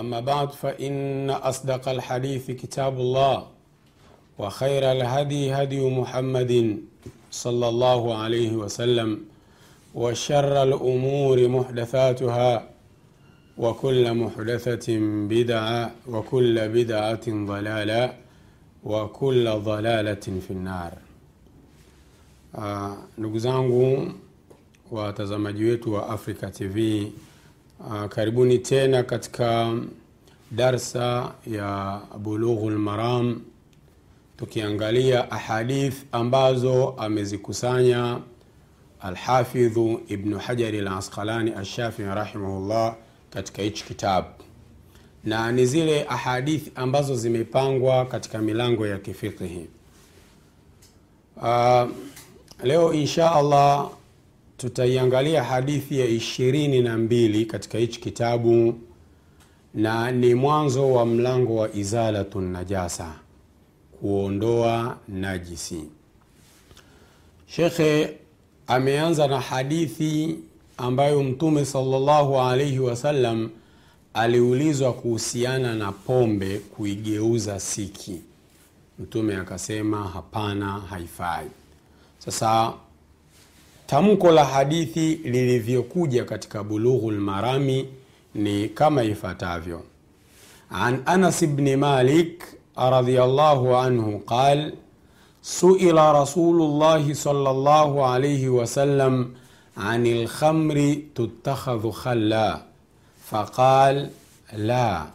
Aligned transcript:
أما 0.00 0.20
بعد 0.20 0.50
فإن 0.52 1.30
أصدق 1.30 1.88
الحديث 1.88 2.50
كتاب 2.50 3.00
الله 3.00 3.46
وخير 4.38 4.92
الهدي 4.92 5.52
هدي 5.52 5.90
محمد 5.90 6.78
صلى 7.30 7.68
الله 7.68 8.14
عليه 8.16 8.52
وسلم 8.56 9.20
وشر 9.94 10.62
الأمور 10.62 11.48
محدثاتها 11.48 12.68
وكل 13.58 14.14
محدثة 14.14 14.86
بدعة 15.28 15.90
وكل 16.08 16.68
بدعة 16.68 17.26
ضلالة 17.28 18.14
وكل 18.84 19.50
ضلالة 19.50 20.14
في 20.46 20.50
النار. 20.50 20.92
ndugu 23.18 23.38
zangu 23.38 24.12
watazamaji 24.90 25.64
wetu 25.64 25.92
wa 25.92 26.08
Africa 26.08 26.50
Uh, 27.80 28.04
karibuni 28.08 28.58
tena 28.58 29.02
katika 29.02 29.72
darsa 30.50 31.32
ya 31.46 32.00
Bulughul 32.18 32.78
Maram 32.78 33.40
tukiangalia 34.36 35.30
ahadith 35.30 35.94
ambazo 36.12 36.88
amezikusanya 36.88 38.20
Alhafidhu 39.00 40.00
Ibnu 40.08 40.38
Hajari 40.38 40.78
Al-Asqalani 40.78 41.50
Alshafii 41.50 42.02
rahimahullah 42.04 42.94
katika 43.30 43.62
hichi 43.62 43.84
kitabu, 43.84 44.28
na 45.24 45.52
ni 45.52 45.66
zile 45.66 46.06
ahadithi 46.08 46.72
ambazo 46.74 47.16
zimepangwa 47.16 48.06
katika 48.06 48.38
milango 48.38 48.86
ya 48.86 48.98
kifiqhi. 48.98 49.66
Uh, 51.36 51.88
leo 52.62 52.92
insha 52.94 53.32
Allah 53.32 53.90
tutaiangalia 54.58 55.44
hadithi 55.44 56.00
ya 56.00 56.06
ishirini 56.06 56.80
na 56.80 56.98
mbili 56.98 57.46
katika 57.46 57.78
hichi 57.78 58.00
kitabu 58.00 58.74
na 59.74 60.10
ni 60.10 60.34
mwanzo 60.34 60.92
wa 60.92 61.06
mlango 61.06 61.56
wa 61.56 61.74
izalatu 61.74 62.40
najasa 62.40 63.12
kuondoa 64.00 64.96
najisi. 65.08 65.84
Shekhe 67.46 68.16
ameanza 68.66 69.26
na 69.28 69.40
hadithi 69.40 70.36
ambayo 70.76 71.22
mtume 71.22 71.64
salllahu 71.64 72.40
alaihi 72.40 72.78
wasallam 72.78 73.50
aliulizwa 74.14 74.92
kuhusiana 74.92 75.74
na 75.74 75.92
pombe 75.92 76.58
kuigeuza 76.58 77.60
siki. 77.60 78.20
Mtume 78.98 79.36
akasema 79.36 80.08
hapana 80.08 80.66
haifai. 80.72 81.46
Sasa 82.18 82.72
tamko 83.88 84.30
la 84.30 84.44
hadithi 84.44 85.14
lilivyokuja 85.24 86.24
katika 86.24 86.62
bulughu 86.64 87.10
lmarami 87.10 87.88
ni 88.34 88.68
kama 88.68 89.02
ifuatavyo 89.04 89.82
an 90.70 91.02
anas 91.06 91.44
bni 91.46 91.76
malik 91.76 92.44
radiallahu 92.76 93.76
anhu 93.76 94.18
qal 94.18 94.72
suila 95.42 96.12
rasulu 96.12 96.78
llahi 96.78 97.14
sala 97.14 97.52
llahu 97.52 98.04
alaihi 98.04 98.48
wasallam 98.48 99.34
عن 99.78 100.06
الخمر 100.06 100.96
تتخذ 101.14 101.90
خلا 101.90 102.62
فقال 103.30 104.10
لا 104.56 105.06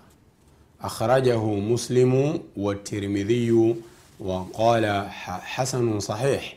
أخرجه 0.81 1.44
مسلم 1.45 2.39
والترمذي 2.57 3.75
وقال 4.19 5.07
حسن 5.53 6.00
صحيح 6.00 6.56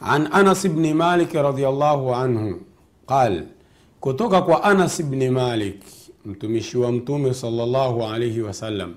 an 0.00 0.28
Anas 0.32 0.66
bni 0.68 0.94
Malik 0.94 1.32
radhiallahu 1.32 2.14
anhu 2.14 2.60
qal, 3.06 3.42
kutoka 4.00 4.42
kwa 4.42 4.62
Anas 4.64 5.02
bni 5.02 5.30
Malik 5.30 5.82
mtumishi 6.26 6.78
wa 6.78 6.92
Mtume 6.92 7.34
sallallahu 7.34 8.04
alaihi 8.04 8.40
wasallam, 8.40 8.94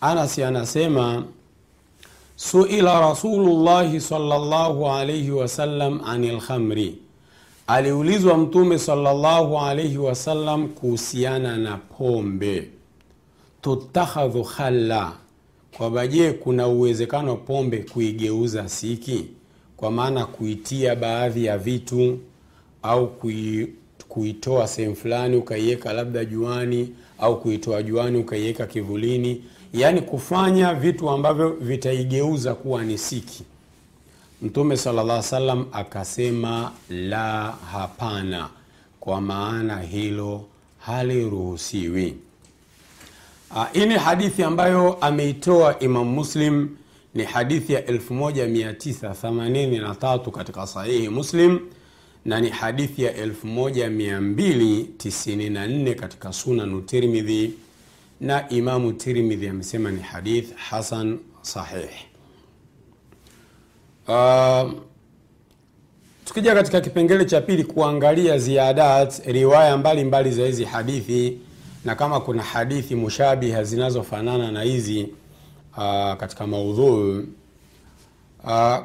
Anas 0.00 0.38
anasema 0.38 1.24
suila 2.36 3.00
Rasulullahi 3.00 4.00
sallallahu 4.00 4.88
alaihi 4.88 5.30
wasallam 5.30 6.00
anil 6.06 6.40
khamri, 6.40 6.98
aliulizwa 7.66 8.38
Mtume 8.38 8.78
sallallahu 8.78 9.58
alaihi 9.58 9.98
wasallam 9.98 10.68
kuhusiana 10.68 11.56
na 11.56 11.76
pombe. 11.76 12.70
Tutakhadhu 13.62 14.44
khalla, 14.44 15.12
kwamba 15.76 16.06
je, 16.06 16.32
kuna 16.32 16.66
uwezekano 16.68 17.36
pombe 17.36 17.78
kuigeuza 17.78 18.68
siki? 18.68 19.26
Kwa 19.78 19.90
maana 19.90 20.26
kuitia 20.26 20.96
baadhi 20.96 21.44
ya 21.44 21.58
vitu 21.58 22.18
au 22.82 23.06
kui, 23.08 23.68
kuitoa 24.08 24.68
sehemu 24.68 24.96
fulani 24.96 25.36
ukaiweka 25.36 25.92
labda 25.92 26.24
juani 26.24 26.94
au 27.18 27.40
kuitoa 27.40 27.82
juani 27.82 28.18
ukaiweka 28.18 28.66
kivulini. 28.66 29.44
Yaani 29.72 30.00
kufanya 30.00 30.74
vitu 30.74 31.10
ambavyo 31.10 31.50
vitaigeuza 31.50 32.54
kuwa 32.54 32.84
ni 32.84 32.98
siki. 32.98 33.44
Mtume 34.42 34.76
sala 34.76 35.22
salam 35.22 35.66
akasema 35.72 36.72
la 36.90 37.54
hapana. 37.72 38.48
Kwa 39.00 39.20
maana 39.20 39.80
hilo 39.80 40.44
haliruhusiwi. 40.78 42.14
Hii 43.72 43.86
ni 43.86 43.94
hadithi 43.94 44.42
ambayo 44.42 44.94
ameitoa 45.00 45.78
imam 45.78 46.06
muslim 46.08 46.68
ni 47.18 47.24
hadithi 47.24 47.72
ya 47.72 47.80
1983 47.80 50.30
katika 50.30 50.66
sahihi 50.66 51.08
muslim 51.08 51.60
na 52.24 52.40
ni 52.40 52.48
hadithi 52.50 53.02
ya 53.02 53.26
1294 53.26 55.94
katika 55.94 56.32
sunanu 56.32 56.80
tirmidhi 56.80 57.52
na 58.20 58.48
imamu 58.48 58.92
tirmidhi 58.92 59.48
amesema 59.48 59.90
ni 59.90 60.00
hadith 60.00 60.54
hasan 60.56 61.18
sahih. 61.42 61.88
Uh, 64.08 64.72
tukija 66.24 66.54
katika 66.54 66.80
kipengele 66.80 67.24
cha 67.24 67.40
pili 67.40 67.64
kuangalia 67.64 68.38
ziadat 68.38 69.26
riwaya 69.26 69.76
mbalimbali 69.76 70.30
za 70.30 70.46
hizi 70.46 70.64
hadithi 70.64 71.38
na 71.84 71.94
kama 71.94 72.20
kuna 72.20 72.42
hadithi 72.42 72.94
mushabiha 72.94 73.64
zinazofanana 73.64 74.52
na 74.52 74.62
hizi 74.62 75.08
uh, 75.78 76.14
katika 76.16 76.46
maudhui 76.46 77.26
uh, 78.44 78.76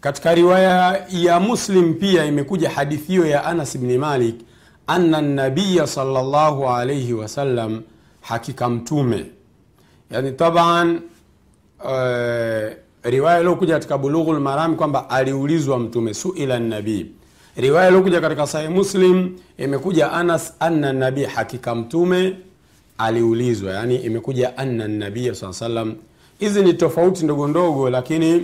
katika 0.00 0.34
riwaya 0.34 1.06
ya 1.10 1.40
Muslim 1.40 1.94
pia 1.94 2.24
imekuja 2.24 2.70
hadithi 2.70 3.06
hiyo 3.12 3.26
ya 3.26 3.44
Anas 3.44 3.78
bni 3.78 3.98
Malik 3.98 4.34
anna 4.86 5.20
nabiya 5.22 5.86
sallallahu 5.86 6.68
alayhi 6.68 7.12
wasallam, 7.12 7.82
hakika 8.20 8.68
mtume 8.68 9.26
yani 10.10 10.32
taban 10.32 11.00
uh, 11.84 12.72
riwaya 13.02 13.38
iliyokuja 13.40 13.74
katika 13.74 13.98
Bulughul 13.98 14.40
Marami 14.40 14.76
kwamba 14.76 15.10
aliulizwa 15.10 15.78
mtume 15.78 16.14
suila 16.14 16.58
nabii. 16.58 17.06
Riwaya 17.56 17.88
iliyokuja 17.88 18.20
katika 18.20 18.46
Sahih 18.46 18.70
Muslim 18.70 19.38
imekuja 19.58 20.12
Anas 20.12 20.54
anna 20.60 20.92
nabii, 20.92 21.24
hakika 21.24 21.74
mtume 21.74 22.36
aliulizwa, 22.98 23.72
yani 23.72 23.96
imekuja 23.96 24.58
anna 24.58 24.88
nabii 24.88 25.34
saa 25.34 25.52
salam. 25.52 25.94
Hizi 26.40 26.62
ni 26.62 26.72
tofauti 26.74 27.24
ndogo 27.24 27.48
ndogo, 27.48 27.90
lakini 27.90 28.34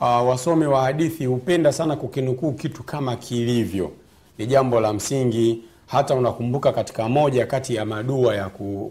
uh, 0.00 0.28
wasomi 0.28 0.66
wa 0.66 0.82
hadithi 0.82 1.26
hupenda 1.26 1.72
sana 1.72 1.96
kukinukuu 1.96 2.52
kitu 2.52 2.82
kama 2.82 3.16
kilivyo, 3.16 3.90
ni 4.38 4.46
jambo 4.46 4.80
la 4.80 4.92
msingi. 4.92 5.62
Hata 5.86 6.14
unakumbuka 6.14 6.72
katika 6.72 7.08
moja 7.08 7.46
kati 7.46 7.74
ya 7.74 7.84
madua 7.84 8.34
ya 8.36 8.48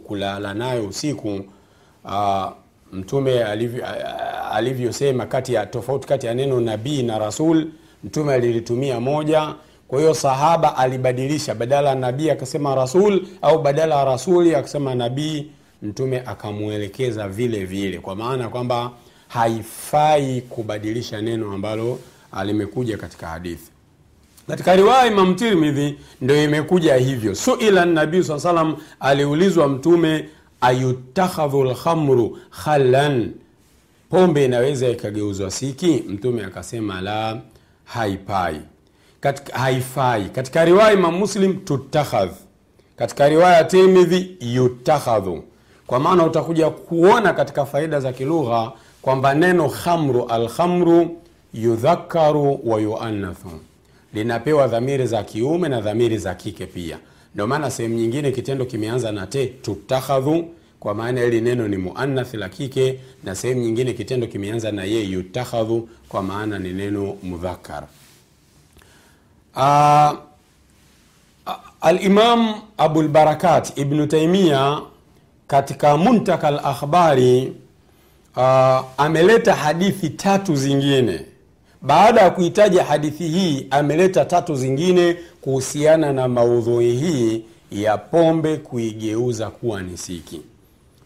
kulala 0.07 0.53
nayo 0.53 0.87
usiku 0.87 1.39
uh, 2.05 2.45
mtume 2.91 3.43
alivyosema 4.51 5.25
kati 5.25 5.53
ya 5.53 5.65
tofauti 5.65 6.07
kati 6.07 6.25
ya 6.27 6.33
neno 6.33 6.61
nabii 6.61 7.03
na 7.03 7.19
rasul, 7.19 7.67
mtume 8.03 8.33
alilitumia 8.33 8.99
moja. 8.99 9.53
Kwa 9.87 9.99
hiyo 9.99 10.13
sahaba 10.13 10.77
alibadilisha, 10.77 11.55
badala 11.55 11.89
ya 11.89 11.95
nabii 11.95 12.29
akasema 12.29 12.75
rasul, 12.75 13.27
au 13.41 13.61
badala 13.61 13.95
ya 13.95 14.05
rasuli 14.05 14.55
akasema 14.55 14.95
nabii, 14.95 15.51
mtume 15.81 16.19
akamwelekeza 16.25 17.27
vile 17.29 17.65
vile, 17.65 17.99
kwa 17.99 18.15
maana 18.15 18.49
kwamba 18.49 18.91
haifai 19.27 20.41
kubadilisha 20.41 21.21
neno 21.21 21.53
ambalo 21.53 21.99
limekuja 22.45 22.97
katika 22.97 23.27
hadithi. 23.27 23.71
Katika 24.47 24.75
riwaya 24.75 25.05
Imam 25.07 25.35
Tirmidhi 25.35 25.97
ndio 26.21 26.43
imekuja 26.43 26.95
hivyo, 26.95 27.35
suila 27.35 27.85
nabii 27.85 28.23
saa 28.23 28.39
salam, 28.39 28.75
aliulizwa 28.99 29.67
mtume 29.67 30.29
ayutakhadhu 30.61 31.63
lkhamru 31.63 32.37
khalan, 32.63 33.31
pombe 34.09 34.45
inaweza 34.45 34.89
ikageuzwa 34.89 35.51
siki? 35.51 36.03
Mtume 36.07 36.43
akasema 36.45 37.01
la, 37.01 37.41
haipai 37.85 38.61
katika, 39.19 39.57
haifai. 39.59 40.25
Katika 40.29 40.65
riwaya 40.65 40.93
Imam 40.93 41.15
Muslim 41.17 41.55
tutakhadh, 41.59 42.31
katika 42.95 43.29
riwaya 43.29 43.63
Tirmidhi 43.63 44.37
yutakhadhu, 44.41 45.43
kwa 45.87 45.99
maana 45.99 46.23
utakuja 46.25 46.69
kuona 46.69 47.33
katika 47.33 47.65
faida 47.65 47.99
za 47.99 48.13
kilugha 48.13 48.71
kwamba 49.01 49.33
neno 49.33 49.69
khamru, 49.69 50.25
alkhamru 50.25 51.17
yudhakaru 51.53 52.59
wa 52.65 53.11
linapewa 54.13 54.67
dhamiri 54.67 55.07
za 55.07 55.23
kiume 55.23 55.69
na 55.69 55.81
dhamiri 55.81 56.17
za 56.17 56.35
kike 56.35 56.65
pia. 56.65 56.97
Ndio 57.33 57.47
maana 57.47 57.71
sehemu 57.71 57.95
nyingine 57.95 58.31
kitendo 58.31 58.65
kimeanza 58.65 59.11
na 59.11 59.27
te 59.27 59.45
tutakhadhu, 59.47 60.45
kwa 60.79 60.93
maana 60.95 61.21
hili 61.21 61.41
neno 61.41 61.67
ni 61.67 61.77
muannath 61.77 62.33
la 62.33 62.49
kike, 62.49 62.99
na 63.23 63.35
sehemu 63.35 63.61
nyingine 63.61 63.93
kitendo 63.93 64.27
kimeanza 64.27 64.71
na 64.71 64.83
ye 64.83 65.03
yutakhadhu, 65.03 65.89
kwa 66.09 66.23
maana 66.23 66.59
ni 66.59 66.73
neno 66.73 67.17
mudhakar. 67.23 67.83
Uh, 69.55 70.13
Alimam 71.81 72.61
Abulbarakat 72.77 73.77
Ibnu 73.77 74.07
Taimia 74.07 74.81
katika 75.47 75.97
Muntaka 75.97 76.47
Alakhbari 76.47 77.53
uh, 78.35 78.43
ameleta 78.97 79.55
hadithi 79.55 80.09
tatu 80.09 80.55
zingine 80.55 81.25
baada 81.81 82.21
ya 82.21 82.29
kuitaja 82.29 82.83
hadithi 82.83 83.27
hii 83.27 83.67
ameleta 83.71 84.25
tatu 84.25 84.55
zingine 84.55 85.17
kuhusiana 85.41 86.13
na 86.13 86.27
maudhui 86.27 86.91
hii 86.95 87.43
ya 87.71 87.97
pombe 87.97 88.57
kuigeuza 88.57 89.49
kuwa 89.49 89.81
ni 89.81 89.97
siki. 89.97 90.41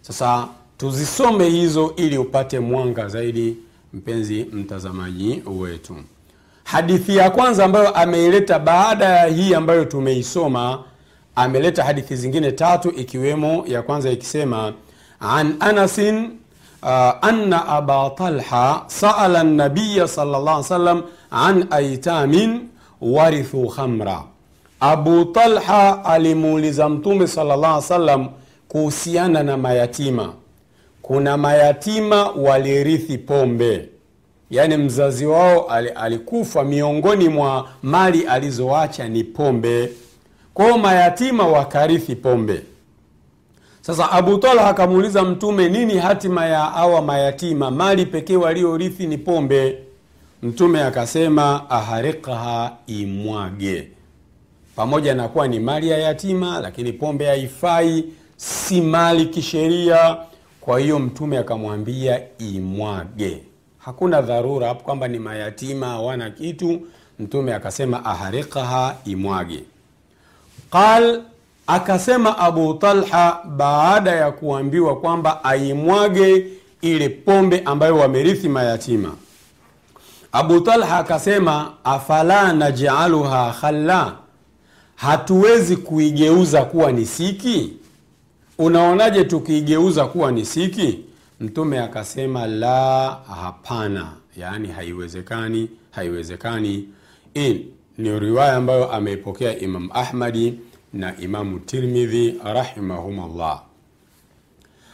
Sasa 0.02 0.48
tuzisome 0.78 1.50
hizo 1.50 1.94
ili 1.96 2.18
upate 2.18 2.60
mwanga 2.60 3.08
zaidi, 3.08 3.58
mpenzi 3.94 4.44
mtazamaji 4.52 5.44
wetu. 5.60 5.96
Hadithi 6.64 7.18
ya 7.18 7.30
kwanza 7.30 7.66
ambayo 7.66 7.90
ameileta 7.96 8.60
baada 8.60 9.06
ya 9.06 9.26
hii 9.26 9.54
ambayo 9.54 9.86
tumeisoma, 9.86 10.84
ameleta 11.36 11.84
hadithi 11.84 12.16
zingine 12.16 12.52
tatu, 12.52 12.90
ikiwemo 12.90 13.64
ya 13.68 13.82
kwanza 13.82 14.10
ikisema 14.12 14.74
an 15.20 15.56
anasin 15.60 16.30
Uh, 16.84 16.88
anna 17.22 17.68
aba 17.68 18.10
talha 18.10 18.84
saala 18.88 19.44
nabiya 19.44 20.08
sallallahu 20.08 20.74
alaihi 20.74 21.04
an 21.32 21.66
aitamin 21.70 22.68
warithu 23.02 23.68
khamra. 23.68 24.24
Abu 24.80 25.26
Talha 25.26 26.06
alimuuliza 26.06 26.90
Mtume 26.90 27.28
alaihi 27.38 28.30
kuhusiana 28.68 29.44
na 29.44 29.58
mayatima. 29.58 30.34
Kuna 31.02 31.38
mayatima 31.38 32.30
walirithi 32.30 33.18
pombe, 33.18 33.90
yaani 34.52 34.78
mzazi 34.78 35.26
wao 35.26 35.68
alikufa, 35.96 36.64
miongoni 36.64 37.30
mwa 37.30 37.68
mali 37.84 38.26
alizoacha 38.28 39.08
ni 39.10 39.24
pombe. 39.24 39.90
Kwa 40.62 40.70
hiyo 40.70 40.82
mayatima 40.82 41.48
wakarithi 41.48 42.16
pombe. 42.16 42.62
Sasa 43.82 44.12
Abu 44.12 44.38
Talha 44.38 44.68
akamuuliza 44.68 45.24
Mtume, 45.24 45.70
nini 45.70 45.98
hatima 45.98 46.46
ya 46.46 46.74
awa 46.74 47.02
mayatima? 47.02 47.72
Mali 47.72 48.06
pekee 48.06 48.36
waliorithi 48.36 49.08
ni 49.08 49.18
pombe. 49.18 49.78
Mtume 50.44 50.82
akasema, 50.84 51.70
aharikaha, 51.70 52.72
imwage. 52.88 53.88
Pamoja 54.76 55.14
na 55.16 55.28
kuwa 55.28 55.48
ni 55.48 55.60
mali 55.60 55.90
ya 55.90 55.98
yatima, 55.98 56.60
lakini 56.60 56.94
pombe 56.94 57.26
haifai, 57.26 58.04
si 58.38 58.82
mali 58.82 59.26
kisheria. 59.26 60.18
Kwa 60.62 60.80
hiyo 60.80 61.00
Mtume 61.00 61.38
akamwambia 61.38 62.22
imwage. 62.40 63.44
Hakuna 63.78 64.22
dharura 64.22 64.68
hapo 64.68 64.84
kwamba 64.84 65.08
ni 65.08 65.20
mayatima 65.20 65.88
hawana 65.88 66.30
kitu. 66.30 66.82
Mtume 67.20 67.54
akasema 67.54 68.06
aharikaha, 68.06 68.96
imwage. 69.06 69.64
Qal 70.72 71.22
Akasema 71.68 72.38
Abu 72.38 72.74
Talha 72.74 73.40
baada 73.58 74.12
ya 74.12 74.32
kuambiwa 74.32 75.00
kwamba 75.00 75.44
aimwage 75.44 76.48
ile 76.82 77.10
pombe 77.10 77.62
ambayo 77.66 77.98
wamerithi 77.98 78.50
mayatima, 78.50 79.16
Abu 80.32 80.60
Talha 80.62 80.98
akasema 80.98 81.74
afala 81.84 82.54
najaluha 82.54 83.56
khalla, 83.62 84.16
hatuwezi 84.96 85.78
kuigeuza 85.78 86.66
kuwa 86.66 86.92
ni 86.92 87.06
siki? 87.06 87.74
Unaonaje 88.58 89.24
tukiigeuza 89.24 90.06
kuwa 90.06 90.32
ni 90.32 90.46
siki? 90.46 91.00
Mtume 91.40 91.80
akasema 91.80 92.48
la, 92.48 93.10
hapana, 93.42 94.08
yaani 94.38 94.68
haiwezekani, 94.68 95.70
haiwezekani. 95.92 96.88
Hii 97.34 97.66
ni 98.02 98.20
riwaya 98.20 98.54
ambayo 98.56 98.92
ameipokea 98.92 99.60
Imam 99.60 99.90
Ahmadi 99.94 100.60
na 100.94 101.18
Imamu 101.18 101.60
Tirmidhi 101.60 102.36
rahimahumullah. 102.44 103.62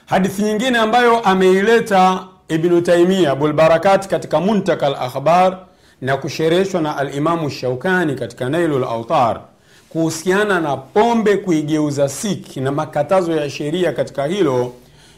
Hadithi 0.06 0.42
nyingine 0.42 0.78
ambayo 0.78 1.20
ameileta 1.20 2.28
Ibnu 2.48 2.82
Taimia 2.82 3.36
Bulbarakat 3.36 4.08
katika 4.08 4.40
Muntaka 4.40 4.88
Alakhbar 4.88 5.60
na 6.02 6.18
kushereheshwa 6.18 6.82
na 6.82 6.98
Alimamu 6.98 7.50
Shaukani 7.50 8.16
katika 8.16 8.50
Nailul 8.50 8.84
Autar 8.84 9.42
kuhusiana 9.90 10.60
na 10.60 10.78
pombe 10.78 11.38
kuigeuza 11.38 12.10
siki 12.10 12.62
na 12.62 12.72
makatazo 12.72 13.32
ya 13.36 13.50
sheria 13.50 13.94
katika 13.94 14.26
hilo 14.26 14.74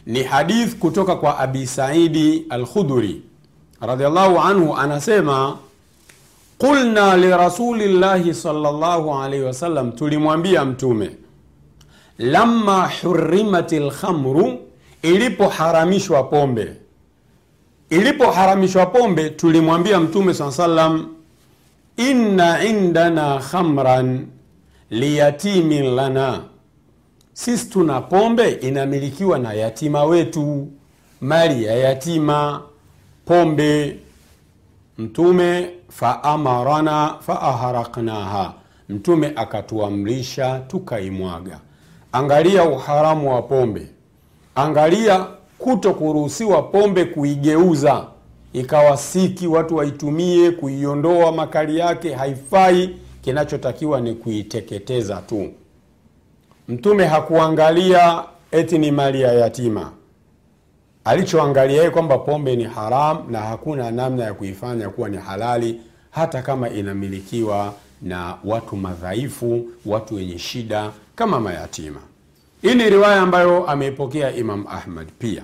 ni 0.05 0.23
hadith 0.23 0.75
kutoka 0.75 1.15
kwa 1.15 1.39
Abi 1.39 1.67
Saidi 1.67 2.45
Alkhudhuri 2.49 3.21
radhiallahu 3.81 4.39
anhu, 4.39 4.75
anasema 4.77 5.57
Qulna 6.59 7.17
lirasulillahi 7.17 8.33
sallallahu 8.33 9.13
alaihi 9.13 9.43
wasallam, 9.43 9.91
tulimwambia 9.91 10.65
Mtume, 10.65 11.09
lamma 12.17 12.89
hurimat 13.01 13.71
lkhamru, 13.71 14.59
ilipoharamishwa 15.01 16.23
pombe. 16.23 16.73
Ilipoharamishwa 17.89 18.85
pombe, 18.85 19.29
tulimwambia 19.29 19.99
Mtume 19.99 20.33
saa 20.33 20.51
salam, 20.51 21.07
inna 21.97 22.63
indana 22.65 23.39
khamran 23.51 24.27
liyatimin 24.89 25.95
lana, 25.95 26.41
sisi 27.33 27.69
tuna 27.69 28.01
pombe 28.01 28.49
inamilikiwa 28.51 29.39
na 29.39 29.53
yatima 29.53 30.03
wetu, 30.03 30.67
mali 31.21 31.63
ya 31.63 31.73
yatima, 31.75 32.61
pombe. 33.25 33.99
Mtume 34.99 35.69
faamarana 35.89 37.15
faaharaknaha, 37.19 38.53
Mtume 38.89 39.33
akatuamrisha 39.35 40.59
tukaimwaga. 40.67 41.59
Angalia 42.11 42.63
uharamu 42.63 43.33
wa 43.35 43.41
pombe, 43.41 43.87
angalia 44.55 45.25
kuto 45.57 45.93
kuruhusiwa 45.93 46.61
pombe 46.63 47.05
kuigeuza. 47.05 48.05
Ikawa 48.53 48.97
siki 48.97 49.47
watu 49.47 49.75
waitumie 49.75 50.51
kuiondoa 50.51 51.31
makali 51.31 51.77
yake 51.77 52.13
haifai. 52.13 52.95
Kinachotakiwa 53.21 54.01
ni 54.01 54.13
kuiteketeza 54.13 55.15
tu. 55.27 55.49
Mtume 56.67 57.05
hakuangalia 57.05 58.23
eti 58.51 58.77
ni 58.77 58.91
mali 58.91 59.21
ya 59.21 59.33
yatima 59.33 59.91
alichoangalia 61.09 61.77
yeye 61.77 61.89
kwamba 61.89 62.17
pombe 62.17 62.55
ni 62.55 62.63
haram 62.63 63.31
na 63.31 63.39
hakuna 63.39 63.91
namna 63.91 64.23
ya 64.23 64.33
kuifanya 64.33 64.89
kuwa 64.89 65.09
ni 65.09 65.17
halali 65.17 65.81
hata 66.11 66.41
kama 66.41 66.69
inamilikiwa 66.69 67.73
na 68.01 68.35
watu 68.45 68.75
madhaifu 68.75 69.65
watu 69.85 70.15
wenye 70.15 70.37
shida 70.39 70.91
kama 71.15 71.39
mayatima. 71.39 71.99
Hii 72.61 72.75
ni 72.75 72.89
riwaya 72.89 73.21
ambayo 73.21 73.67
ameipokea 73.67 74.35
imam 74.35 74.65
ahmad 74.67 75.07
pia. 75.19 75.43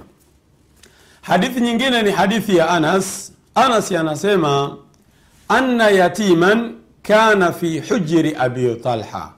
Hadithi 1.21 1.61
nyingine 1.61 2.01
ni 2.01 2.11
hadithi 2.11 2.57
ya 2.57 2.69
anas. 2.69 3.31
Anas 3.55 3.91
anasema 3.91 4.77
anna 5.47 5.89
yatiman 5.89 6.75
kana 7.01 7.51
fi 7.51 7.79
hujri 7.79 8.35
abi 8.35 8.75
talha. 8.75 9.29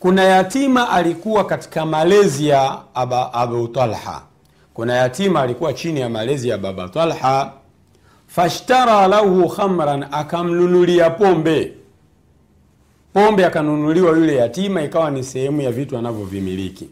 Kuna 0.00 0.24
yatima 0.24 0.90
alikuwa 0.90 1.44
katika 1.46 1.86
malezi 1.86 2.48
ya 2.48 2.78
abu 3.32 3.68
talha 3.68 4.22
kuna 4.74 4.94
yatima 4.94 5.40
alikuwa 5.42 5.72
chini 5.72 6.00
ya 6.00 6.08
malezi 6.08 6.48
ya 6.48 6.58
baba 6.58 6.88
talha 6.88 7.52
fashtara 8.26 9.06
lahu 9.08 9.48
khamran 9.48 10.06
akamnunulia 10.12 11.10
pombe. 11.10 11.72
Pombe 13.12 13.46
akanunuliwa 13.46 14.10
yule 14.10 14.36
yatima 14.36 14.82
ikawa 14.82 15.10
ni 15.10 15.24
sehemu 15.24 15.60
ya 15.60 15.72
vitu 15.72 15.98
anavyovimiliki. 15.98 16.88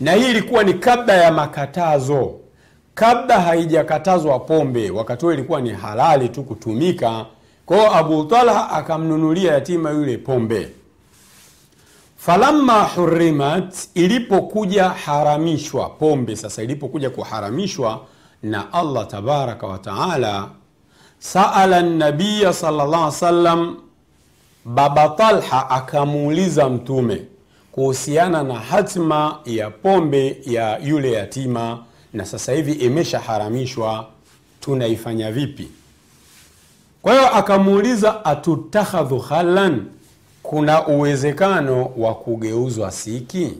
Na 0.00 0.12
hii 0.12 0.30
ilikuwa 0.30 0.64
ni 0.64 0.74
kabla 0.74 1.14
ya 1.14 1.32
makatazo. 1.32 2.34
Kabla 2.94 3.40
haijakatazwa 3.40 4.38
pombe 4.38 4.90
wakati 4.90 5.24
huo 5.24 5.34
ilikuwa 5.34 5.60
ni 5.60 5.70
halali 5.70 6.28
tu 6.28 6.42
kutumika. 6.42 7.26
Kwao 7.66 7.94
abu 7.96 8.24
talha 8.24 8.70
akamnunulia 8.70 9.52
yatima 9.52 9.90
yule 9.90 10.16
pombe 10.18 10.68
falamma 12.26 12.82
hurimat 12.84 13.74
ilipokuja 13.94 14.88
haramishwa 14.88 15.90
pombe 15.90 16.36
sasa 16.36 16.62
ilipokuja 16.62 17.10
kuharamishwa 17.10 18.00
na 18.42 18.72
allah 18.72 19.06
tabaraka 19.06 19.66
wataala 19.66 20.48
saala 21.18 21.82
nabiya 21.82 22.52
salllah 22.52 23.12
salam 23.12 23.76
baba 24.64 25.08
talha 25.08 25.70
akamuuliza 25.70 26.68
mtume 26.68 27.22
kuhusiana 27.72 28.42
na 28.42 28.54
hatima 28.54 29.38
ya 29.44 29.70
pombe 29.70 30.40
ya 30.46 30.78
yule 30.78 31.12
yatima 31.12 31.78
na 32.12 32.24
sasa 32.24 32.52
hivi 32.52 32.72
imeshaharamishwa 32.72 34.06
tunaifanya 34.60 35.32
vipi? 35.32 35.68
Kwa 37.02 37.12
hiyo 37.12 37.34
akamuuliza 37.36 38.24
atutakhadhu 38.24 39.18
halan 39.18 39.84
kuna 40.48 40.86
uwezekano 40.86 41.90
wa 41.96 42.14
kugeuzwa 42.14 42.90
siki? 42.90 43.52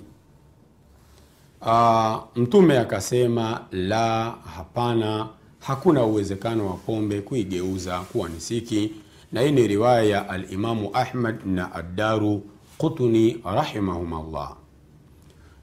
Aa, 1.63 2.19
mtume 2.37 2.79
akasema 2.79 3.61
la 3.73 4.35
hapana. 4.57 5.27
Hakuna 5.61 6.05
uwezekano 6.05 6.67
wa 6.67 6.73
pombe 6.77 7.21
kuigeuza 7.21 7.99
kuwa 7.99 8.29
ni 8.29 8.41
siki. 8.41 8.93
Na 9.33 9.41
hii 9.41 9.51
ni 9.53 9.67
riwaya 9.67 10.03
ya 10.03 10.29
alimamu 10.29 10.91
ahmad 10.93 11.37
na 11.47 11.75
addaru 11.75 12.43
qutni 12.79 13.41
rahimahumullah. 13.55 14.57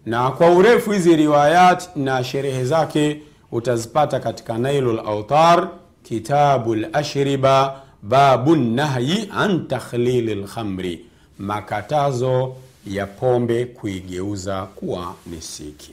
Na 0.05 0.31
kwa 0.31 0.49
urefu 0.49 0.91
hizi 0.91 1.15
riwayat 1.15 1.95
na 1.95 2.23
sherehe 2.23 2.65
zake 2.65 3.21
utazipata 3.51 4.19
katika 4.19 4.57
nailu 4.57 4.93
lautar 4.93 5.69
kitabu 6.03 6.75
lashriba 6.75 7.81
babu 8.01 8.55
nahyi 8.55 9.29
an 9.37 9.67
takhlili 9.67 10.35
lkhamri 10.35 11.05
makatazo 11.39 12.55
ya 12.87 13.07
pombe 13.07 13.65
kuigeuza 13.65 14.61
kuwa 14.63 15.15
nisiki. 15.25 15.91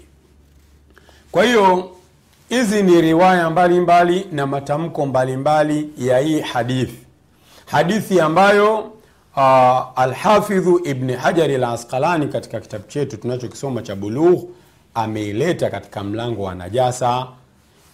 kwa 1.33 1.45
hiyo 1.45 1.91
hizi 2.49 2.83
ni 2.83 3.01
riwaya 3.01 3.51
mbalimbali 3.51 4.15
mbali 4.21 4.37
na 4.37 4.47
matamko 4.47 5.07
mbalimbali 5.07 5.81
mbali 5.85 6.09
ya 6.09 6.19
hii 6.19 6.41
hadithi 6.41 6.99
hadithi 7.67 8.21
ambayo 8.21 8.79
uh, 9.37 9.99
alhafidhu 10.01 10.81
ibni 10.85 11.13
hajari 11.13 11.55
l 11.55 11.65
asqalani 11.65 12.29
katika 12.29 12.61
kitabu 12.61 12.85
chetu 12.89 13.17
tunachokisoma 13.17 13.83
cha 13.83 13.97
bulugh 13.97 14.43
ameileta 14.95 15.71
katika 15.71 16.05
mlango 16.05 16.43
wa 16.43 16.55
najasa 16.55 17.27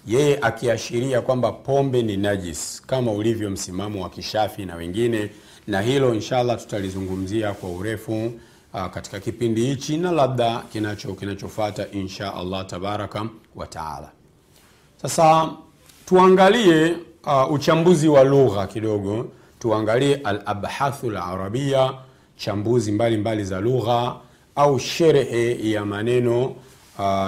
yeye 0.07 0.39
akiashiria 0.43 1.21
kwamba 1.21 1.53
pombe 1.53 2.03
ni 2.03 2.17
najis 2.17 2.83
kama 2.87 3.13
ulivyo 3.13 3.51
msimamo 3.51 4.03
wa 4.03 4.11
kishafi 4.11 4.65
na 4.67 4.77
wengine 4.77 5.31
na 5.67 5.81
hilo 5.81 6.15
inshallah 6.15 6.59
tutalizungumzia 6.59 7.53
kwa 7.53 7.71
urefu 7.71 8.33
uh, 8.75 8.87
katika 8.87 9.21
kipindi 9.21 9.67
hichi 9.67 9.97
na 9.97 10.13
labda 10.13 10.63
kinacho 10.73 11.15
kinachofata 11.15 11.91
insha 11.91 12.35
allah 12.35 12.67
tabaraka 12.67 13.27
wataala 13.55 14.11
sasa 15.03 15.51
tuangalie 16.07 16.97
uh, 17.27 17.53
uchambuzi 17.53 18.09
wa 18.09 18.25
lugha 18.25 18.67
kidogo. 18.67 19.29
Tuangalie 19.59 20.15
alabhathu 20.15 21.11
larabia 21.11 21.93
chambuzi 22.37 22.93
mbalimbali 22.93 23.21
mbali 23.43 23.45
za 23.45 23.61
lugha 23.61 24.17
au 24.57 24.79
sherehe 24.81 25.71
ya 25.71 25.85
maneno 25.85 26.45
uh, 26.47 26.57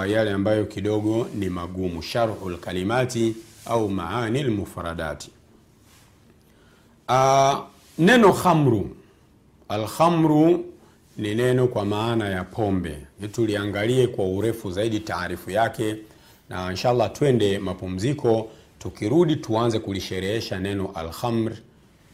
yale 0.09 0.31
ambayo 0.31 0.65
kidogo 0.65 1.27
ni 1.35 1.49
magumu. 1.49 2.01
Sharhu 2.01 2.49
lkalimati 2.49 3.35
au 3.65 3.89
maani 3.89 4.43
lmufradati 4.43 5.31
uh, 7.09 7.57
neno 7.99 8.33
khamru. 8.33 8.89
Alkhamru 9.69 10.65
ni 11.17 11.35
neno 11.35 11.67
kwa 11.67 11.85
maana 11.85 12.29
ya 12.29 12.43
pombe. 12.43 12.97
Tuliangalie 13.31 14.07
kwa 14.07 14.25
urefu 14.25 14.71
zaidi 14.71 14.99
taarifu 14.99 15.51
yake 15.51 15.95
na 16.49 16.71
inshallah 16.71 17.11
twende 17.13 17.59
mapumziko. 17.59 18.51
Tukirudi 18.79 19.35
tuanze 19.35 19.79
kulisherehesha 19.79 20.59
neno 20.59 20.91
alkhamr. 20.95 21.51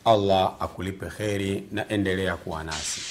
Allah 0.05 0.55
akulipe 0.59 1.05
kheri 1.05 1.63
na 1.71 1.89
endelea 1.89 2.35
kuwa 2.37 2.63
nasi 2.63 3.01